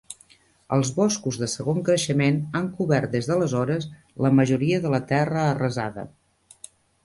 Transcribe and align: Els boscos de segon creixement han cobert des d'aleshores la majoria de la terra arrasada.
Els 0.77 0.87
boscos 0.95 1.37
de 1.41 1.49
segon 1.53 1.81
creixement 1.89 2.41
han 2.61 2.71
cobert 2.79 3.13
des 3.17 3.29
d'aleshores 3.31 3.87
la 4.27 4.35
majoria 4.41 4.83
de 4.87 4.97
la 4.99 5.05
terra 5.15 5.47
arrasada. 5.55 6.11